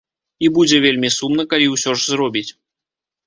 І 0.45 0.47
будзе 0.55 0.77
вельмі 0.85 1.09
сумна, 1.17 1.45
калі 1.53 1.67
ўсё 1.73 1.91
ж 1.99 2.09
зробіць. 2.13 2.49